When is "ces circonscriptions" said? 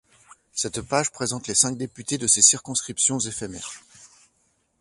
2.25-3.19